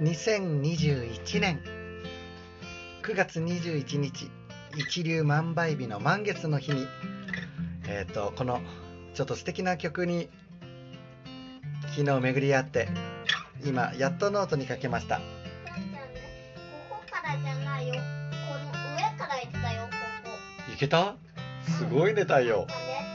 [0.00, 1.60] 2021年。
[3.02, 4.30] 9月21日
[4.76, 6.86] 一粒万倍日の満月の日に
[7.88, 8.60] えっ、とこの
[9.14, 10.28] ちょっと素敵な曲に
[11.96, 12.88] 昨日巡り合って
[13.64, 15.16] 今やっとノートに書けました。
[15.16, 15.22] こ
[16.90, 17.94] こからじゃないよ。
[17.94, 20.30] この上から行ったよ、こ
[20.68, 20.72] こ。
[20.74, 21.16] いけた？
[21.66, 22.66] すごいね太陽。
[22.66, 22.66] ね、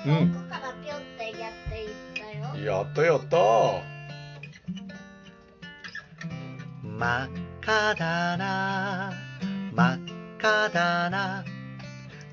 [0.07, 0.33] うん。
[0.33, 1.89] 遠くからピョってやっていっ
[2.51, 2.65] たよ。
[2.65, 3.92] やったやった
[6.97, 7.29] 真っ
[7.61, 9.11] 赤だな。
[9.73, 9.99] 真っ
[10.37, 11.43] 赤だな。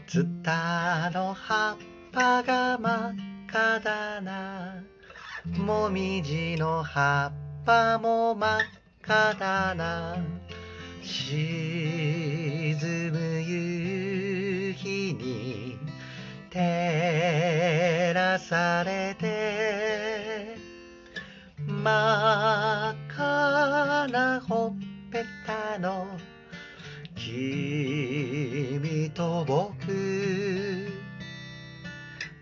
[0.06, 1.77] ツタの葉っ
[2.12, 3.14] ぱが真っ
[3.48, 4.74] 赤だな。
[5.56, 8.60] もみじの葉っぱも真っ
[9.02, 10.16] 赤だな。
[11.02, 12.77] 沈
[13.12, 15.78] む夕日に
[16.50, 19.40] 照らされて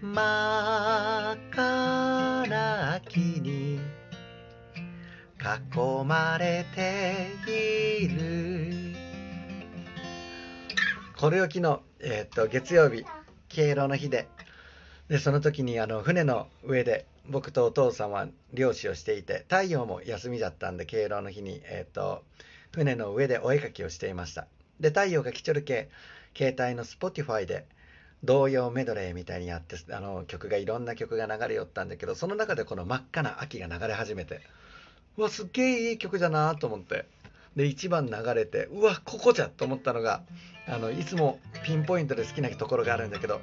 [0.00, 3.80] 真っ赤な秋に
[5.41, 8.94] 囲まれている。
[11.16, 13.04] これを昨日、えーっと月曜日
[13.48, 14.28] 敬老の日で。
[15.08, 22.22] でその時にあの船の上で僕とお父さんは漁師をしていて太陽も休みだったんで敬老の日に、えー、と
[22.72, 24.46] 船の上でお絵描きをしていました。
[24.78, 25.88] で太陽が来ちょるけ
[26.36, 27.66] 携帯の Spotify で
[28.24, 34.41] 童謡メドレーみたいにやってあの曲がいろんな曲が流れよったんだけどその中でこの真っ赤な秋が流れ始めて
[35.16, 37.06] うわすっげえいい曲だなと思って。
[37.58, 40.22] で1番流れてうわここじゃと思ったのが
[40.69, 43.41] あのいつもピンポイントで好きなところがあるんだけど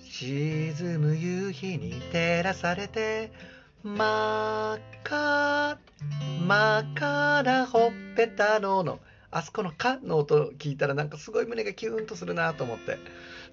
[0.00, 3.30] 沈む夕日に照らされて
[3.84, 5.78] 真っ赤
[6.44, 8.98] 真っ赤なほっぺたのの
[9.30, 12.98] あそこの「か」の音聞いたらなんかすごい胸がキューンとするなと思って。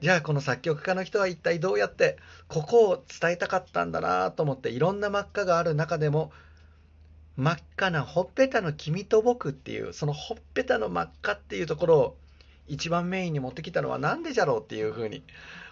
[0.01, 2.17] じゃあこの作曲家の人は一体どうやって
[2.49, 6.33] ここを伝えたかったんだなと思っていろんな真っ赤がある中でも
[7.37, 12.17] 真っ赤なほっぺたの君と僕っていうそのほっぺたの真っ赤っていうところを
[12.67, 15.23] 一番メインに持ってきたのは何でじゃろうっていうふうに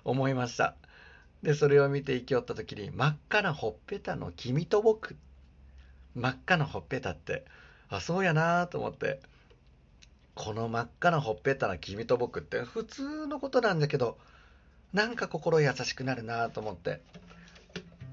[0.03, 0.75] 思いました。
[1.44, 5.16] でそれを見て生きよった時に真っ赤なほっぺたの君と僕。
[6.16, 7.45] 真っ赤なほっぺたって。
[7.90, 9.19] あそうやなと思って。
[10.36, 14.18] この真っ赤なほっぺたの君と僕って普通のことなんだけど
[14.94, 17.02] なんか心優しくなるなと思って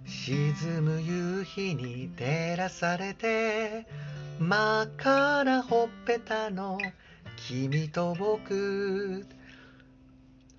[0.06, 3.86] 沈む夕日に照らされて
[4.38, 6.78] 真っ赤なほっぺたの
[7.36, 9.26] 君と僕。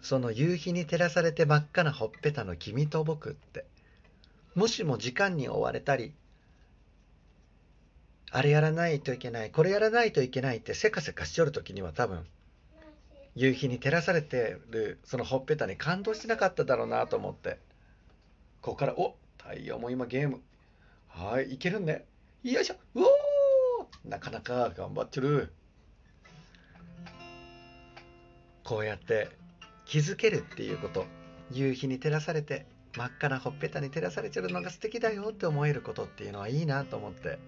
[0.02, 3.66] その夕日に照らされて真っ赤なほっぺたの君と僕って
[4.56, 6.14] もしも時間に追われたり
[8.32, 9.52] あれやらないといけない。
[9.52, 12.26] これやらないといけないってせかせかしちょる時には多分
[13.36, 17.58] 夕日に照らされてるそのほっぺたに感動してなかっただろうなと思って。
[18.62, 20.42] ここからお太陽も今ゲーム。
[21.08, 22.06] はいいけるね。
[22.44, 22.76] よいしょ。
[22.96, 25.52] うおなかなか頑張ってる。
[28.64, 29.30] こうやって
[29.86, 31.06] 気づけるっていうこと。
[31.52, 37.40] 夕日に照らされて真っ赤なほっぺたに照らされてるのが素敵だよって思えることっていうのはいいなと思って。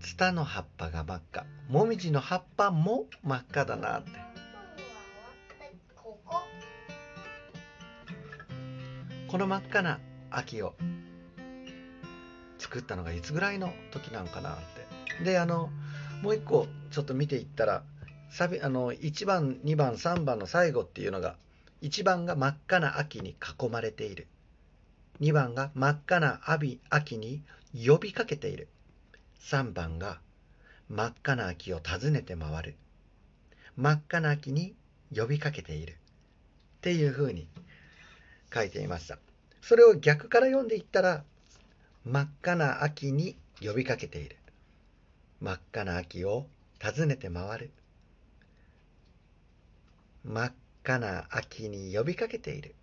[0.00, 1.46] ツタの葉っぱが真っ赤。
[1.68, 4.10] もみじの葉っぱも真っ赤だなって。
[9.28, 10.74] この真っ赤な秋を。
[12.58, 14.56] 作ったのがいつぐらいの時なんかなっ
[15.18, 15.24] て。
[15.24, 15.70] であの
[16.22, 17.82] もう一個ちょっと見ていったら
[18.30, 21.36] サビあの1番2番3番の最後っていうのが
[21.82, 24.28] 1番が真っ赤な秋に囲まれている。
[25.20, 26.40] 2番が真っ赤な
[26.88, 27.42] 秋に
[27.74, 28.68] 呼びかけている
[29.42, 30.20] 3番が
[30.88, 32.76] 真っ赤な秋を訪ねて回る。
[33.76, 34.74] 真っ赤な秋に
[35.14, 35.92] 呼びかけている。
[35.92, 37.46] っていうふうに
[38.52, 39.18] 書いていました。
[39.60, 41.24] それを逆から読んでいったら
[42.04, 44.36] 真っ赤な秋に呼びかけている。
[45.40, 46.46] 真っ赤な秋を
[46.82, 47.70] 訪ねて回る。
[50.24, 50.52] 真っ
[50.84, 52.74] 赤な秋に呼びかけている。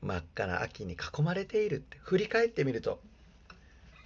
[0.00, 1.98] 真っ赤な秋に囲まれているって。
[2.02, 3.00] 振り返ってみると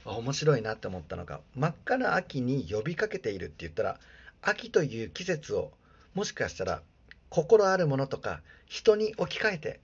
[0.05, 4.01] 面白いなって思ったのが真っ赤な秋に呼びかけているって言ったら
[4.43, 5.71] 秋という季節を
[6.15, 6.83] もしかしたら
[7.29, 9.81] 心あるものとか人に置き換えて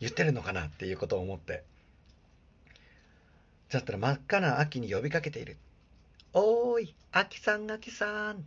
[0.00, 1.62] 言ってるのかなっていうことを思って。
[3.70, 5.56] だったら真っ赤な秋に呼びかけている
[6.34, 8.44] 「おーい秋さん秋さん」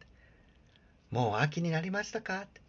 [1.11, 2.61] もう秋になりましたか?」って。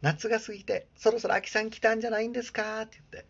[0.00, 3.28] 夏が過ぎてそろそろ秋さん来たんじゃないんですかって言って。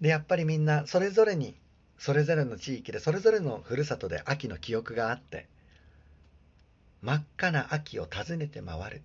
[0.00, 1.54] でやっぱりみんなそれぞれに
[2.00, 5.46] それぞれの地域でそれぞれのふるさとで秋の記憶があって
[7.02, 9.02] 真っ赤な秋を訪ねて回る。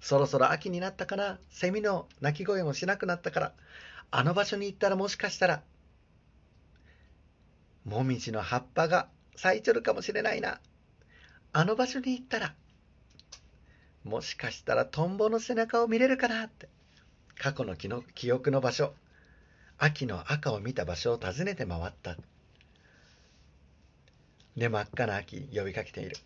[0.00, 3.52] そろそろ秋になったからセミの鳴き声もしなくなったから
[4.10, 5.62] あの場所に行ったらもしかしたら
[7.84, 10.60] もみじの葉っぱが咲いちょるかもしれないな。
[11.52, 12.54] あの場所に行ったら
[14.02, 16.68] もしかしたらトンボの背中を見れるかなって
[17.38, 18.94] 過去のの記憶の場所。
[19.78, 22.16] 秋の赤を見た場所を訪ねて回った。
[24.56, 26.16] で真っ赤な秋呼びかけている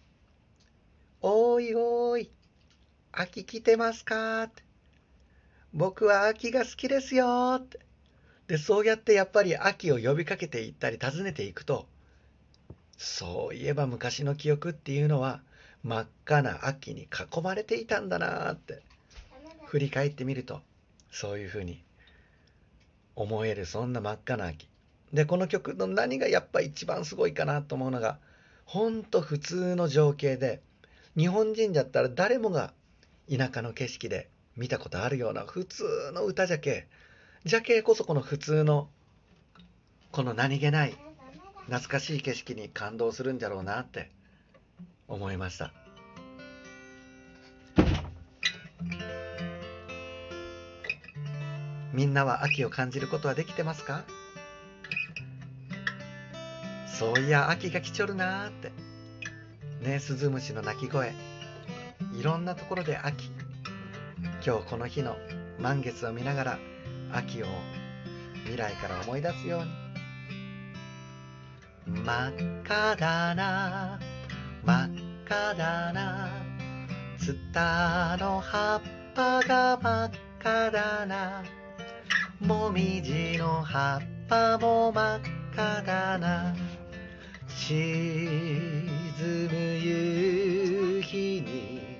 [1.22, 2.30] おいおい
[3.10, 4.44] 秋来てますか？
[4.44, 4.62] って
[5.72, 7.80] 僕は秋が好きですよって。
[8.48, 11.86] でそうやってやっぱり秋を呼びかけていったり訪ねていくと
[12.96, 15.40] そういえば昔の記憶っていうのは
[15.82, 18.82] 真っ赤な秋に囲まれていたんだなって。
[19.66, 20.62] 振り返ってみると
[21.10, 21.84] そういうふうに
[23.18, 24.68] 思えるそんな真っ赤な秋。
[25.12, 28.18] でこの曲の何がやっぱ一番すごいかなと思うのが
[28.64, 30.60] ほんと普通の情景で
[31.16, 32.72] 日本人だったら誰もが
[33.28, 36.86] 田舎の景色で見たことあるような普通の歌じゃけ
[37.44, 38.88] じゃけこそこの普通の
[40.12, 40.96] この何気ない
[41.66, 44.12] 懐かしい景色に感動するんじゃろうなって
[45.08, 45.72] 思いました。
[51.92, 54.04] みんなは秋を感じることはできてますか？
[56.86, 58.72] そういや秋が来ちょるなーって。
[59.80, 61.12] ねスズムシの鳴き声。
[62.18, 63.30] いろんなところで秋。
[64.44, 65.16] 今日この日の
[65.58, 66.58] 満月を見ながら
[67.12, 67.46] 秋を
[68.42, 69.70] 未来から思い出すように。
[72.04, 72.32] 真っ
[72.64, 73.98] 赤だな
[74.64, 74.90] 真っ
[75.26, 76.28] 赤だな。
[77.18, 78.82] ツタの葉っ
[79.14, 81.42] ぱが真っ赤だな。
[82.40, 85.20] もみじの葉っぱも真っ
[85.52, 86.54] 赤だな。
[87.48, 88.86] 沈
[89.50, 91.98] む夕日に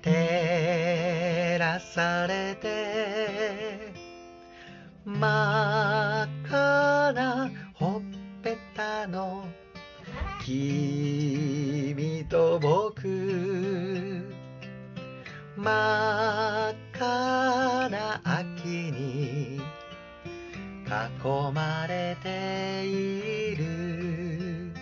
[0.00, 3.92] 照らされて。
[5.04, 8.02] 真っ赤なほっ
[8.42, 9.44] ぺたの
[10.44, 13.06] 君と僕。
[15.56, 17.47] 真っ赤
[21.28, 24.72] 囲まれている。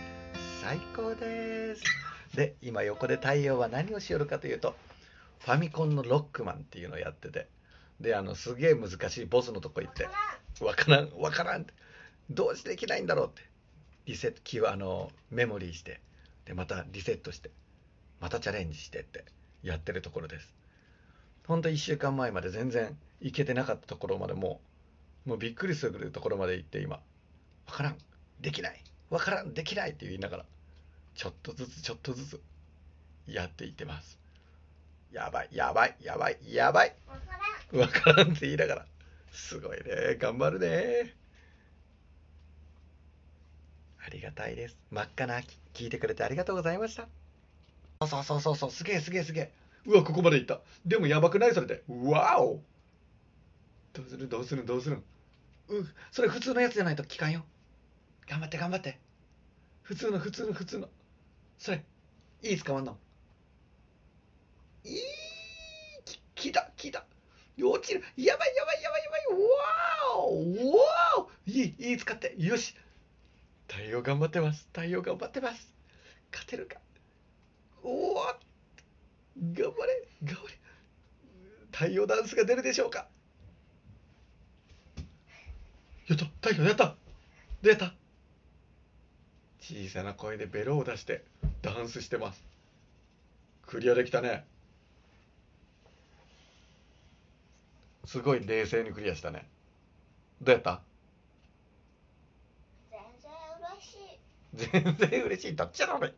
[0.62, 1.82] 最高です。
[2.36, 4.76] で今横で太陽は何をしよるかというと
[5.40, 7.48] ファミコンのロックマンっていうのをやってて。
[7.98, 10.06] であのすげえ難しいボスのとこ行って
[10.60, 11.74] わからんわからんって。
[12.30, 13.42] どうしてできないんだろうって。
[14.04, 16.00] リセットキーあのメモリーして。
[16.44, 17.50] でまたリセットして。
[18.20, 19.24] またチャレンジしてって。
[19.64, 20.54] やってるところです。
[21.48, 24.65] ほんと1週間前まで全然行けてなかったところまでもう
[25.26, 26.96] もうびっくりするところまで行って今。
[26.96, 27.02] わ
[27.66, 27.96] からん。
[28.40, 28.82] できない。
[29.10, 29.52] わからん。
[29.52, 29.90] できない。
[29.90, 30.44] って言いながら
[31.14, 32.40] ちょっとずつちょっとずつ
[33.26, 34.18] やっていってます。
[35.12, 35.48] やばい。
[35.50, 35.96] やばい。
[36.00, 36.38] やばい。
[36.48, 36.94] やばい。
[37.72, 38.30] わからん。
[38.30, 38.86] って言いながら
[39.32, 40.16] すごいね。
[40.18, 41.14] 頑張るね。
[44.06, 44.76] ありがたいです。
[44.92, 45.58] 真っ赤な秋。
[45.74, 47.08] 聞いてくれてありがとうございました。
[48.06, 48.70] そうそうそうそう。
[48.70, 49.52] すげえすげえすげえ。
[49.86, 50.60] うわここまで行った。
[50.84, 51.54] でもやばくない？
[51.54, 51.82] それで。
[51.88, 52.60] わお。
[53.92, 54.28] どうする？
[54.28, 54.64] どうする？
[54.64, 55.02] どうする？
[55.68, 55.88] うん。
[56.10, 57.44] それ普通のやつじゃないと聞かんよ。
[58.28, 58.98] 頑張って頑張って。
[59.82, 60.88] 普通の普通の普通の。
[61.58, 61.84] それ
[62.42, 62.98] いい使わんの？
[64.84, 65.00] いい
[66.04, 67.04] き聞いた聞いた。
[67.62, 68.02] 落ちる。
[68.16, 69.20] やばいやばいやばいやばい。
[69.32, 71.50] わーおわー。
[71.50, 72.34] いいいい使って。
[72.38, 72.74] よし。
[73.68, 74.68] 太陽頑張ってます。
[74.72, 75.72] 太陽頑張ってます。
[76.30, 76.76] 勝てるか。
[77.82, 78.36] おお頑
[79.54, 80.58] 張れ頑張れ。
[81.72, 83.08] 太陽ダンスが出るでしょうか。
[86.08, 86.86] やった太陽やった。
[86.86, 86.94] ど
[87.64, 87.92] うやった。
[89.60, 91.24] 小さな声でベロを出して
[91.62, 92.44] ダンスしてます。
[93.66, 94.44] クリアできたね。
[98.04, 99.48] すごい冷静にクリアしたね。
[100.40, 100.80] どうやった？
[104.54, 104.96] 全然嬉しい。
[104.96, 105.56] 全然嬉しい。
[105.56, 106.14] どっちやろうね